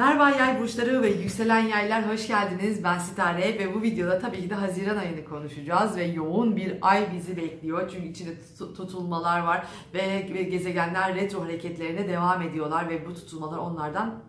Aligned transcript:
Merhaba 0.00 0.30
yay 0.30 0.60
burçları 0.60 1.02
ve 1.02 1.10
yükselen 1.10 1.60
yaylar 1.60 2.08
hoş 2.08 2.26
geldiniz. 2.26 2.84
Ben 2.84 2.98
Sitare 2.98 3.58
ve 3.58 3.74
bu 3.74 3.82
videoda 3.82 4.18
tabii 4.18 4.40
ki 4.42 4.50
de 4.50 4.54
Haziran 4.54 4.96
ayını 4.96 5.24
konuşacağız 5.24 5.96
ve 5.96 6.04
yoğun 6.04 6.56
bir 6.56 6.78
ay 6.80 7.12
bizi 7.14 7.36
bekliyor. 7.36 7.90
Çünkü 7.92 8.08
içinde 8.08 8.30
tut- 8.58 8.76
tutulmalar 8.76 9.40
var 9.40 9.66
ve 9.94 10.20
gezegenler 10.42 11.14
retro 11.14 11.44
hareketlerine 11.44 12.08
devam 12.08 12.42
ediyorlar 12.42 12.88
ve 12.88 13.06
bu 13.06 13.14
tutulmalar 13.14 13.58
onlardan 13.58 14.22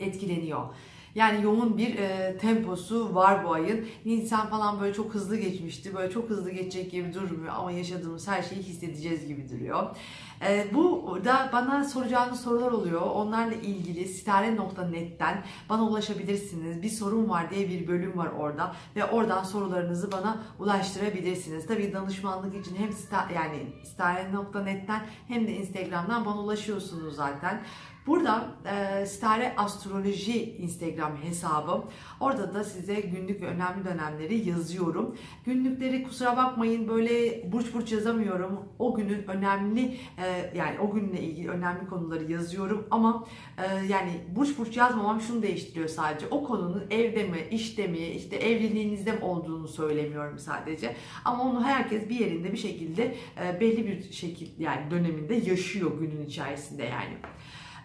etkileniyor. 0.00 0.66
Yani 1.14 1.44
yoğun 1.44 1.78
bir 1.78 1.96
e, 1.96 2.38
temposu 2.38 3.14
var 3.14 3.44
bu 3.44 3.52
ayın. 3.52 3.86
Nisan 4.04 4.46
falan 4.46 4.80
böyle 4.80 4.94
çok 4.94 5.14
hızlı 5.14 5.36
geçmişti. 5.36 5.94
Böyle 5.94 6.10
çok 6.12 6.30
hızlı 6.30 6.50
geçecek 6.50 6.90
gibi 6.90 7.14
durmuyor 7.14 7.54
ama 7.56 7.72
yaşadığımız 7.72 8.28
her 8.28 8.42
şeyi 8.42 8.62
hissedeceğiz 8.62 9.26
gibi 9.26 9.48
duruyor. 9.48 9.96
E, 10.42 10.66
bu 10.74 11.18
da 11.24 11.50
bana 11.52 11.84
soracağınız 11.84 12.40
sorular 12.40 12.72
oluyor. 12.72 13.00
Onlarla 13.00 13.54
ilgili 13.54 14.08
sitare.net'ten 14.08 15.42
bana 15.68 15.82
ulaşabilirsiniz. 15.82 16.82
Bir 16.82 16.90
sorun 16.90 17.28
var 17.28 17.50
diye 17.50 17.68
bir 17.68 17.88
bölüm 17.88 18.18
var 18.18 18.28
orada 18.38 18.74
ve 18.96 19.04
oradan 19.04 19.42
sorularınızı 19.42 20.12
bana 20.12 20.42
ulaştırabilirsiniz. 20.58 21.66
Tabii 21.66 21.92
danışmanlık 21.92 22.66
için 22.66 22.76
hem 22.76 22.92
sita, 22.92 23.28
yani 23.34 23.66
sitare.net'ten 23.84 25.02
hem 25.28 25.46
de 25.46 25.52
Instagram'dan 25.52 26.26
bana 26.26 26.40
ulaşıyorsunuz 26.40 27.16
zaten. 27.16 27.62
Burada 28.08 28.44
e, 28.66 29.06
Stare 29.06 29.54
Astroloji 29.56 30.56
Instagram 30.56 31.16
hesabım. 31.22 31.84
Orada 32.20 32.54
da 32.54 32.64
size 32.64 33.00
günlük 33.00 33.42
ve 33.42 33.46
önemli 33.46 33.84
dönemleri 33.84 34.48
yazıyorum. 34.48 35.16
Günlükleri 35.44 36.02
kusura 36.02 36.36
bakmayın 36.36 36.88
böyle 36.88 37.42
burç 37.52 37.74
burç 37.74 37.92
yazamıyorum. 37.92 38.62
O 38.78 38.94
günün 38.94 39.22
önemli 39.28 39.96
e, 40.18 40.27
yani 40.54 40.78
o 40.80 40.90
günle 40.90 41.20
ilgili 41.20 41.48
önemli 41.50 41.86
konuları 41.86 42.32
yazıyorum 42.32 42.86
ama 42.90 43.26
e, 43.58 43.86
yani 43.86 44.10
burç 44.36 44.58
burç 44.58 44.76
yazmamam 44.76 45.20
şunu 45.20 45.42
değiştiriyor 45.42 45.88
sadece. 45.88 46.26
O 46.30 46.44
konunun 46.44 46.84
evde 46.90 47.24
mi, 47.24 47.38
işte 47.50 47.86
mi, 47.86 47.98
işte 47.98 48.36
evliliğinizde 48.36 49.12
mi 49.12 49.24
olduğunu 49.24 49.68
söylemiyorum 49.68 50.38
sadece. 50.38 50.96
Ama 51.24 51.44
onu 51.44 51.64
herkes 51.64 52.08
bir 52.08 52.20
yerinde 52.20 52.52
bir 52.52 52.58
şekilde 52.58 53.14
e, 53.44 53.60
belli 53.60 53.86
bir 53.86 54.12
şekil 54.12 54.48
yani 54.58 54.90
döneminde 54.90 55.34
yaşıyor 55.34 55.90
günün 56.00 56.26
içerisinde 56.26 56.84
yani. 56.84 57.16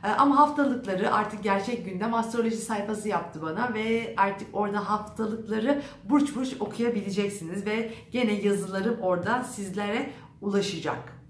Ee, 0.03 0.07
Ama 0.07 0.37
haftalıkları 0.37 1.13
artık 1.13 1.43
gerçek 1.43 1.85
gündem 1.85 2.13
astroloji 2.13 2.55
sayfası 2.55 3.09
yaptı 3.09 3.41
bana 3.41 3.73
ve 3.73 4.13
artık 4.17 4.47
orada 4.53 4.89
haftalıkları 4.89 5.81
burç 6.03 6.35
burç 6.35 6.55
okuyabileceksiniz 6.59 7.65
ve 7.65 7.91
gene 8.11 8.33
yazılarım 8.33 8.99
orada 9.01 9.43
sizlere 9.43 10.09
ulaşacak. 10.41 11.22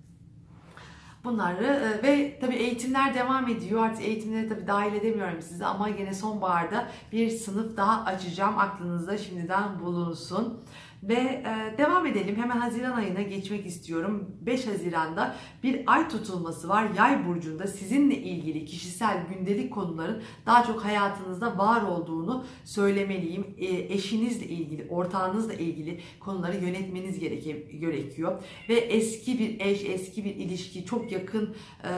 Bunları 1.24 1.66
e, 1.66 2.04
ve 2.04 2.40
tabii 2.42 2.56
eğitimler 2.56 3.14
devam 3.14 3.48
ediyor. 3.48 3.86
Artık 3.86 4.04
eğitimleri 4.04 4.50
tabii 4.50 4.68
dahil 4.68 4.94
edemiyorum 4.94 5.42
size 5.42 5.66
ama 5.66 5.90
gene 5.90 6.14
sonbaharda 6.14 6.88
bir 7.12 7.30
sınıf 7.30 7.78
daha 7.78 8.06
açacağım. 8.06 8.58
Aklınızda 8.58 9.18
şimdiden 9.18 9.80
bulunsun. 9.80 10.60
Ve 11.10 11.14
e, 11.14 11.78
devam 11.78 12.06
edelim. 12.06 12.36
Hemen 12.36 12.58
Haziran 12.58 12.92
ayına 12.92 13.22
geçmek 13.22 13.66
istiyorum. 13.66 14.30
5 14.42 14.68
Haziran'da 14.68 15.36
bir 15.64 15.84
ay 15.88 16.10
tutulması 16.10 16.70
var. 16.70 16.88
Yay 16.98 17.28
burcunda 17.28 17.68
sizinle 17.68 18.18
ilgili 18.18 18.66
kişisel 18.66 19.18
gündelik 19.28 19.74
konuların 19.74 20.22
daha 20.46 20.64
çok 20.64 20.86
hayatınızda 20.86 21.58
var 21.58 21.82
olduğunu 21.82 22.46
söylemeliyim. 22.64 23.46
E, 23.58 23.66
eşinizle 23.94 24.46
ilgili, 24.46 24.88
ortağınızla 24.90 25.54
ilgili 25.54 26.00
konuları 26.20 26.58
yönetmeniz 26.58 27.20
gereke- 27.20 27.78
gerekiyor. 27.80 28.44
Ve 28.70 28.76
eski 28.76 29.40
bir 29.40 29.60
eş, 29.60 29.86
eski 29.86 30.26
bir 30.26 30.36
ilişki, 30.36 30.86
çok 30.86 31.12
yakın 31.12 31.56
e, 31.84 31.92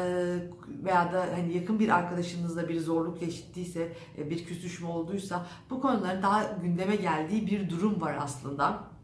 veya 0.83 1.13
da 1.13 1.27
hani 1.35 1.53
yakın 1.57 1.79
bir 1.79 1.89
arkadaşınızla 1.89 2.69
bir 2.69 2.79
zorluk 2.79 3.21
yaşattıysa, 3.21 3.79
e, 4.17 4.29
bir 4.29 4.45
küsüşme 4.45 4.87
olduysa 4.87 5.45
bu 5.69 5.81
konuların 5.81 6.21
daha 6.23 6.57
gündeme 6.63 6.95
geldiği 6.95 7.47
bir 7.47 7.69
durum 7.69 8.01
var 8.01 8.17
aslında 8.21 8.94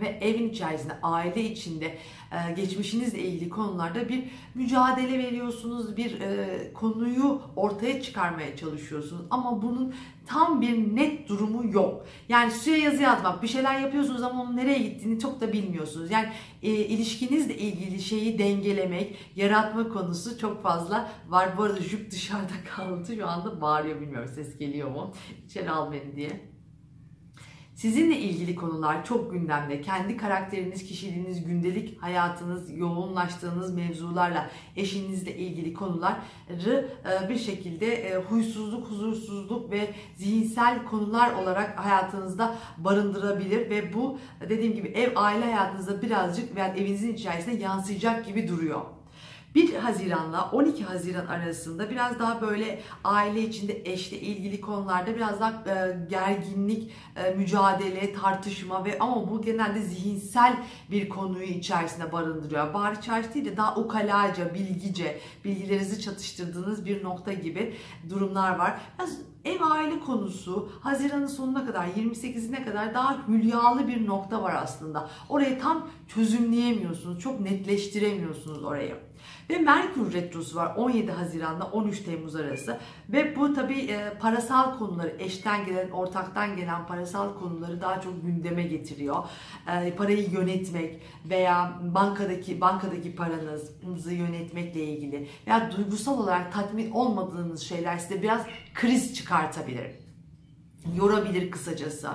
ve 0.00 0.18
evin 0.20 0.48
içerisinde, 0.48 0.92
aile 1.02 1.42
içinde 1.42 1.98
e, 2.32 2.52
geçmişinizle 2.52 3.18
ilgili 3.18 3.50
konularda 3.50 4.08
bir 4.08 4.24
mücadele 4.54 5.18
veriyorsunuz, 5.18 5.96
bir 5.96 6.20
e, 6.20 6.72
konuyu 6.72 7.40
ortaya 7.56 8.02
çıkarmaya 8.02 8.56
çalışıyorsunuz 8.56 9.22
ama 9.30 9.62
bunun 9.62 9.94
tam 10.26 10.60
bir 10.60 10.96
net 10.96 11.28
durumu 11.28 11.72
yok. 11.72 12.06
Yani 12.28 12.50
suya 12.50 12.76
yazı 12.76 13.02
yazmak, 13.02 13.42
bir 13.42 13.48
şeyler 13.48 13.80
yapıyorsunuz 13.80 14.22
ama 14.22 14.42
onun 14.42 14.56
nereye 14.56 14.78
gittiğini 14.78 15.18
çok 15.20 15.40
da 15.40 15.52
bilmiyorsunuz. 15.52 16.10
Yani 16.10 16.28
e, 16.62 16.70
ilişkinizle 16.70 17.56
ilgili 17.56 18.02
şeyi 18.02 18.38
dengelemek, 18.38 19.16
yaratma 19.36 19.88
konusu 19.88 20.38
çok 20.38 20.62
fazla 20.62 21.10
var. 21.28 21.48
Bu 21.58 21.62
arada 21.62 21.80
jüp 21.80 22.10
dışarıda 22.10 22.52
kaldı. 22.76 23.16
Şu 23.16 23.28
anda 23.28 23.60
bağırıyor 23.60 24.00
bilmiyorum 24.00 24.30
ses 24.34 24.58
geliyor 24.58 24.90
mu? 24.90 25.12
İçeri 25.46 25.70
al 25.70 25.92
beni 25.92 26.16
diye. 26.16 26.59
Sizinle 27.80 28.18
ilgili 28.18 28.54
konular 28.54 29.04
çok 29.04 29.32
gündemde. 29.32 29.82
Kendi 29.82 30.16
karakteriniz, 30.16 30.84
kişiliğiniz, 30.84 31.44
gündelik 31.44 32.02
hayatınız, 32.02 32.78
yoğunlaştığınız 32.78 33.74
mevzularla 33.74 34.50
eşinizle 34.76 35.36
ilgili 35.36 35.74
konuları 35.74 36.88
e, 37.24 37.28
bir 37.28 37.38
şekilde 37.38 37.94
e, 37.94 38.16
huysuzluk, 38.16 38.90
huzursuzluk 38.90 39.70
ve 39.70 39.94
zihinsel 40.16 40.84
konular 40.84 41.34
olarak 41.34 41.78
hayatınızda 41.78 42.56
barındırabilir 42.78 43.70
ve 43.70 43.94
bu 43.94 44.18
dediğim 44.48 44.74
gibi 44.74 44.88
ev 44.88 45.12
aile 45.16 45.44
hayatınızda 45.44 46.02
birazcık 46.02 46.56
veya 46.56 46.66
evinizin 46.66 47.14
içerisinde 47.14 47.62
yansıyacak 47.62 48.26
gibi 48.26 48.48
duruyor. 48.48 48.99
1 49.54 49.74
Haziran'la 49.74 50.50
12 50.50 50.84
Haziran 50.84 51.26
arasında 51.26 51.90
biraz 51.90 52.18
daha 52.18 52.40
böyle 52.40 52.82
aile 53.04 53.42
içinde 53.42 53.82
eşle 53.84 54.20
ilgili 54.20 54.60
konularda 54.60 55.16
biraz 55.16 55.40
daha 55.40 55.50
e, 55.50 56.06
gerginlik, 56.10 56.90
e, 57.16 57.34
mücadele, 57.34 58.12
tartışma 58.12 58.84
ve 58.84 58.98
ama 58.98 59.30
bu 59.30 59.42
genelde 59.42 59.82
zihinsel 59.82 60.56
bir 60.90 61.08
konuyu 61.08 61.44
içerisinde 61.44 62.12
barındırıyor. 62.12 62.74
Bahar 62.74 62.92
içerisinde 62.92 63.34
değil 63.34 63.46
de 63.46 63.56
daha 63.56 63.76
ukalaca, 63.76 64.54
bilgice, 64.54 65.20
bilgilerinizi 65.44 66.00
çatıştırdığınız 66.00 66.86
bir 66.86 67.04
nokta 67.04 67.32
gibi 67.32 67.74
durumlar 68.10 68.58
var. 68.58 68.80
Biraz 68.98 69.18
ev 69.44 69.60
aile 69.70 70.00
konusu 70.00 70.72
Haziran'ın 70.80 71.26
sonuna 71.26 71.66
kadar 71.66 71.86
28'ine 71.86 72.64
kadar 72.64 72.94
daha 72.94 73.28
hülyalı 73.28 73.88
bir 73.88 74.06
nokta 74.06 74.42
var 74.42 74.54
aslında. 74.62 75.10
Orayı 75.28 75.60
tam 75.60 75.88
çözümleyemiyorsunuz, 76.08 77.20
çok 77.20 77.40
netleştiremiyorsunuz 77.40 78.64
orayı. 78.64 79.09
Ve 79.50 79.58
Merkür 79.58 80.12
Retrosu 80.12 80.56
var 80.56 80.74
17 80.76 81.12
Haziran'da 81.12 81.64
13 81.64 82.00
Temmuz 82.00 82.36
arası. 82.36 82.78
Ve 83.08 83.36
bu 83.36 83.54
tabi 83.54 83.78
e, 83.78 84.18
parasal 84.20 84.78
konuları, 84.78 85.16
eşten 85.18 85.66
gelen, 85.66 85.90
ortaktan 85.90 86.56
gelen 86.56 86.86
parasal 86.86 87.38
konuları 87.38 87.80
daha 87.80 88.00
çok 88.00 88.22
gündeme 88.22 88.62
getiriyor. 88.62 89.24
E, 89.68 89.94
parayı 89.94 90.30
yönetmek 90.30 91.02
veya 91.24 91.78
bankadaki 91.82 92.60
bankadaki 92.60 93.16
paranızı 93.16 94.12
yönetmekle 94.12 94.84
ilgili 94.84 95.28
veya 95.46 95.70
duygusal 95.76 96.18
olarak 96.18 96.52
tatmin 96.52 96.90
olmadığınız 96.90 97.60
şeyler 97.60 97.98
size 97.98 98.22
biraz 98.22 98.46
kriz 98.74 99.14
çıkartabilir. 99.14 99.86
Yorabilir 100.96 101.50
kısacası. 101.50 102.08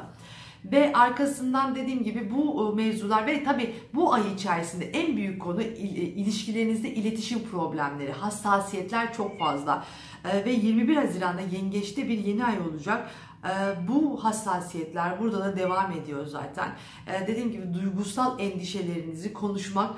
Ve 0.72 0.94
arkasından 0.94 1.76
dediğim 1.76 2.04
gibi 2.04 2.32
bu 2.32 2.72
e, 2.72 2.76
mevzular 2.76 3.28
ve 3.28 3.44
tabii 3.44 3.76
bu 3.94 4.14
ay 4.14 4.34
içerisinde 4.36 4.86
en 4.86 5.18
büyük 5.18 5.42
konu 5.42 5.62
e, 5.62 5.66
ilişkilerinizde 5.66 6.90
iletişim 6.90 7.40
problemleri, 7.52 8.12
hassasiyetler 8.12 9.14
çok 9.14 9.40
fazla. 9.40 9.86
E, 10.34 10.46
Ve 10.46 10.52
21 10.52 10.96
Haziran'da 10.96 11.42
yengeçte 11.42 12.10
bir 12.10 12.18
yeni 12.18 12.46
ay 12.46 12.60
olacak. 12.60 13.10
Bu 13.88 14.24
hassasiyetler 14.24 15.20
burada 15.20 15.40
da 15.40 15.58
devam 15.58 15.92
ediyor 15.92 16.26
zaten. 16.26 16.70
Dediğim 17.28 17.52
gibi 17.52 17.74
duygusal 17.74 18.40
endişelerinizi 18.40 19.34
konuşmak 19.34 19.92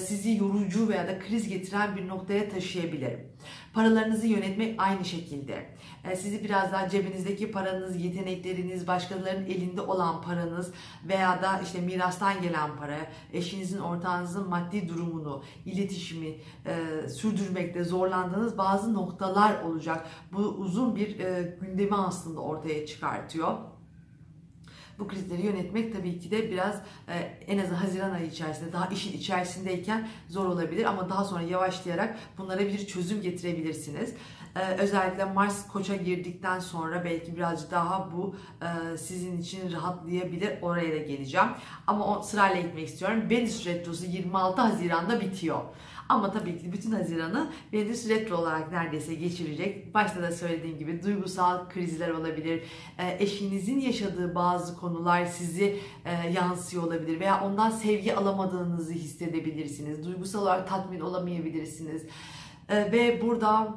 sizi 0.00 0.36
yorucu 0.36 0.88
veya 0.88 1.08
da 1.08 1.18
kriz 1.18 1.48
getiren 1.48 1.96
bir 1.96 2.08
noktaya 2.08 2.48
taşıyabilir. 2.48 3.29
Paralarınızı 3.74 4.26
yönetmek 4.26 4.74
aynı 4.82 5.04
şekilde. 5.04 5.66
E, 6.04 6.16
Sizi 6.16 6.44
biraz 6.44 6.72
daha 6.72 6.88
cebinizdeki 6.88 7.52
paranız, 7.52 8.04
yetenekleriniz, 8.04 8.86
başkalarının 8.86 9.46
elinde 9.46 9.80
olan 9.80 10.22
paranız 10.22 10.72
veya 11.08 11.42
da 11.42 11.60
işte 11.60 11.80
mirastan 11.80 12.42
gelen 12.42 12.76
para, 12.76 12.96
eşinizin, 13.32 13.78
ortağınızın 13.78 14.48
maddi 14.48 14.88
durumunu, 14.88 15.42
iletişimi 15.66 16.34
e, 16.66 17.08
sürdürmekte 17.08 17.84
zorlandığınız 17.84 18.58
bazı 18.58 18.94
noktalar 18.94 19.62
olacak. 19.62 20.06
Bu 20.32 20.38
uzun 20.38 20.96
bir 20.96 21.18
e, 21.18 21.56
gündemi 21.60 21.96
aslında 21.96 22.40
ortaya 22.40 22.86
çıkartıyor. 22.86 23.58
Bu 25.00 25.08
krizleri 25.08 25.42
yönetmek 25.42 25.92
tabii 25.92 26.20
ki 26.20 26.30
de 26.30 26.50
biraz 26.50 26.82
e, 27.08 27.14
en 27.46 27.58
azından 27.58 27.76
Haziran 27.76 28.10
ayı 28.10 28.26
içerisinde 28.26 28.72
daha 28.72 28.86
işin 28.86 29.18
içerisindeyken 29.18 30.08
zor 30.28 30.46
olabilir 30.46 30.84
ama 30.84 31.10
daha 31.10 31.24
sonra 31.24 31.42
yavaşlayarak 31.42 32.18
bunlara 32.38 32.60
bir 32.60 32.86
çözüm 32.86 33.22
getirebilirsiniz. 33.22 34.14
E, 34.56 34.60
özellikle 34.60 35.24
Mars 35.24 35.68
Koç'a 35.68 35.96
girdikten 35.96 36.58
sonra 36.58 37.04
belki 37.04 37.36
birazcık 37.36 37.70
daha 37.70 38.12
bu 38.12 38.36
e, 38.62 38.96
sizin 38.96 39.40
için 39.40 39.72
rahatlayabilir. 39.72 40.62
Oraya 40.62 40.92
da 40.92 40.98
geleceğim. 40.98 41.48
Ama 41.86 42.18
o 42.18 42.22
sırayla 42.22 42.60
gitmek 42.60 42.88
istiyorum. 42.88 43.30
Venüs 43.30 43.66
Retrosu 43.66 44.06
26 44.06 44.60
Haziran'da 44.60 45.20
bitiyor. 45.20 45.60
Ama 46.10 46.30
tabii 46.30 46.58
ki 46.58 46.72
bütün 46.72 46.90
Haziran'ı 46.90 47.50
Venüs 47.72 48.08
retro 48.08 48.36
olarak 48.36 48.72
neredeyse 48.72 49.14
geçirecek. 49.14 49.94
Başta 49.94 50.22
da 50.22 50.32
söylediğim 50.32 50.78
gibi 50.78 51.02
duygusal 51.02 51.68
krizler 51.68 52.10
olabilir. 52.10 52.62
E, 52.98 53.16
eşinizin 53.24 53.80
yaşadığı 53.80 54.34
bazı 54.34 54.76
konular 54.76 55.24
sizi 55.24 55.80
e, 56.04 56.30
yansıyor 56.30 56.82
olabilir 56.82 57.20
veya 57.20 57.44
ondan 57.44 57.70
sevgi 57.70 58.16
alamadığınızı 58.16 58.92
hissedebilirsiniz. 58.92 60.06
Duygusal 60.06 60.42
olarak 60.42 60.68
tatmin 60.68 61.00
olamayabilirsiniz. 61.00 62.02
E, 62.68 62.92
ve 62.92 63.22
burada 63.22 63.74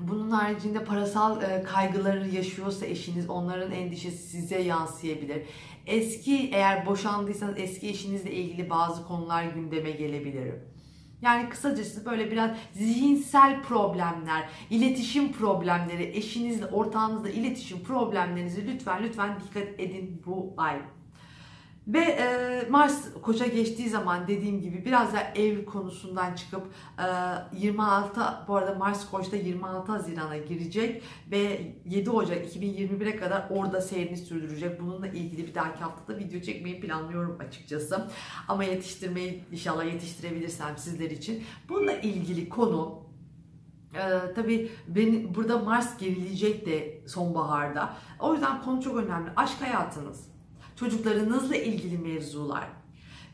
bunun 0.00 0.30
haricinde 0.30 0.84
parasal 0.84 1.42
e, 1.42 1.62
kaygıları 1.62 2.28
yaşıyorsa 2.28 2.86
eşiniz 2.86 3.30
onların 3.30 3.72
endişesi 3.72 4.28
size 4.28 4.58
yansıyabilir. 4.62 5.42
Eski 5.86 6.50
eğer 6.52 6.86
boşandıysanız 6.86 7.58
eski 7.58 7.88
eşinizle 7.88 8.32
ilgili 8.32 8.70
bazı 8.70 9.06
konular 9.06 9.44
gündeme 9.44 9.90
gelebilir. 9.90 10.54
Yani 11.24 11.48
kısacası 11.48 12.06
böyle 12.06 12.30
biraz 12.30 12.50
zihinsel 12.72 13.62
problemler, 13.62 14.48
iletişim 14.70 15.32
problemleri, 15.32 16.02
eşinizle, 16.02 16.66
ortağınızla 16.66 17.28
iletişim 17.28 17.82
problemlerinizi 17.82 18.66
lütfen 18.66 19.02
lütfen 19.02 19.40
dikkat 19.40 19.80
edin 19.80 20.22
bu 20.26 20.54
ay. 20.56 20.76
Ve 21.86 21.98
e, 21.98 22.66
Mars 22.70 23.12
koça 23.22 23.46
geçtiği 23.46 23.88
zaman 23.88 24.28
dediğim 24.28 24.60
gibi 24.60 24.84
biraz 24.84 25.14
da 25.14 25.20
ev 25.20 25.64
konusundan 25.64 26.34
çıkıp 26.34 26.62
e, 27.52 27.56
26 27.58 28.20
bu 28.48 28.56
arada 28.56 28.74
Mars 28.74 29.10
koçta 29.10 29.36
26 29.36 29.92
Haziran'a 29.92 30.36
girecek 30.36 31.02
ve 31.30 31.72
7 31.86 32.10
Ocak 32.10 32.56
2021'e 32.56 33.16
kadar 33.16 33.46
orada 33.50 33.80
seyrini 33.80 34.16
sürdürecek. 34.16 34.80
Bununla 34.80 35.06
ilgili 35.06 35.46
bir 35.46 35.54
dahaki 35.54 35.80
haftada 35.80 36.18
video 36.18 36.40
çekmeyi 36.40 36.80
planlıyorum 36.80 37.38
açıkçası. 37.48 38.08
Ama 38.48 38.64
yetiştirmeyi 38.64 39.44
inşallah 39.52 39.84
yetiştirebilirsem 39.84 40.78
sizler 40.78 41.10
için. 41.10 41.44
Bununla 41.68 41.92
ilgili 41.92 42.48
konu 42.48 43.04
ee, 43.94 44.34
tabii 44.34 44.70
benim 44.88 45.34
burada 45.34 45.58
Mars 45.58 45.98
gerilecek 45.98 46.66
de 46.66 47.02
sonbaharda. 47.06 47.96
O 48.20 48.32
yüzden 48.32 48.62
konu 48.62 48.82
çok 48.82 48.96
önemli. 48.96 49.30
Aşk 49.36 49.62
hayatınız 49.62 50.33
çocuklarınızla 50.76 51.56
ilgili 51.56 51.98
mevzular 51.98 52.68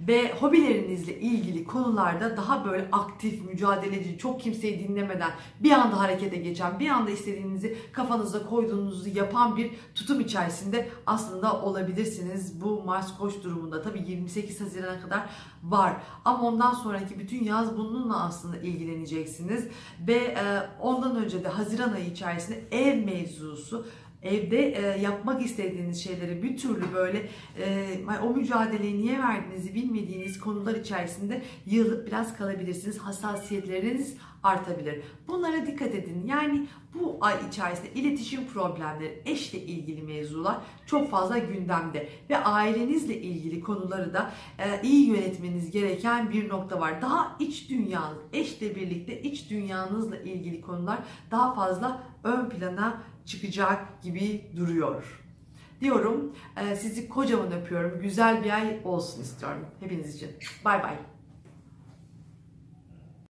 ve 0.01 0.33
hobilerinizle 0.33 1.21
ilgili 1.21 1.65
konularda 1.65 2.37
daha 2.37 2.65
böyle 2.65 2.89
aktif, 2.93 3.45
mücadeleci, 3.45 4.19
çok 4.19 4.41
kimseyi 4.41 4.89
dinlemeden 4.89 5.31
bir 5.61 5.71
anda 5.71 6.01
harekete 6.01 6.37
geçen, 6.37 6.81
bir 6.81 6.89
anda 6.89 7.11
istediğinizi 7.11 7.77
kafanıza 7.93 8.47
koyduğunuzu 8.47 9.09
yapan 9.09 9.57
bir 9.57 9.71
tutum 9.95 10.21
içerisinde 10.21 10.89
aslında 11.07 11.63
olabilirsiniz. 11.63 12.61
Bu 12.61 12.83
Mars 12.83 13.19
Koç 13.19 13.35
durumunda 13.45 13.83
tabii 13.83 14.05
28 14.09 14.61
Haziran'a 14.61 15.01
kadar 15.01 15.23
var. 15.63 15.97
Ama 16.25 16.49
ondan 16.49 16.75
sonraki 16.75 17.19
bütün 17.19 17.45
yaz 17.45 17.79
bununla 17.79 18.25
aslında 18.25 18.57
ilgileneceksiniz. 18.57 19.69
Ve 20.07 20.37
ondan 20.81 21.17
önce 21.17 21.45
de 21.45 21.49
Haziran 21.49 21.93
ayı 21.93 22.07
içerisinde 22.07 22.65
ev 22.71 23.05
mevzusu 23.05 23.87
evde 24.23 24.73
e, 24.73 25.01
yapmak 25.01 25.43
istediğiniz 25.43 26.05
şeyleri 26.05 26.43
bir 26.43 26.57
türlü 26.57 26.95
böyle 26.95 27.29
e, 27.59 27.99
o 28.23 28.35
mücadeleyi 28.35 28.99
niye 28.99 29.19
verdiğinizi 29.19 29.75
bilmediğiniz 29.75 30.41
konular 30.41 30.75
içerisinde 30.75 31.43
yığılıp 31.67 32.07
biraz 32.07 32.37
kalabilirsiniz. 32.37 32.99
Hassasiyetleriniz 32.99 34.17
artabilir. 34.43 35.03
Bunlara 35.29 35.67
dikkat 35.67 35.95
edin. 35.95 36.27
Yani 36.27 36.67
bu 36.95 37.10
ay 37.21 37.35
içerisinde 37.49 37.93
iletişim 37.95 38.47
problemleri, 38.47 39.23
eşle 39.27 39.59
ilgili 39.59 40.03
mevzular 40.03 40.57
çok 40.87 41.11
fazla 41.11 41.39
gündemde 41.39 42.09
ve 42.31 42.39
ailenizle 42.39 43.21
ilgili 43.21 43.61
konuları 43.61 44.15
da 44.15 44.33
e, 44.59 44.83
iyi 44.83 45.09
yönetmeniz 45.09 45.71
gereken 45.71 46.31
bir 46.31 46.49
nokta 46.49 46.81
var. 46.81 47.03
Daha 47.03 47.37
iç 47.39 47.71
dünyanız, 47.71 48.19
eşle 48.33 48.77
birlikte 48.77 49.23
iç 49.23 49.51
dünyanızla 49.51 50.17
ilgili 50.17 50.61
konular 50.61 50.99
daha 51.31 51.55
fazla 51.55 52.03
ön 52.25 52.49
plana 52.49 53.03
çıkacak 53.27 54.03
gibi 54.03 54.51
duruyor. 54.57 55.21
Diyorum 55.81 56.33
e, 56.57 56.77
sizi 56.77 57.09
kocaman 57.09 57.53
öpüyorum. 57.53 58.01
Güzel 58.03 58.45
bir 58.45 58.51
ay 58.51 58.81
olsun 58.85 59.23
istiyorum 59.23 59.67
hepiniz 59.81 60.17
için. 60.17 60.31
Bay 60.65 60.83
bay. 60.83 60.97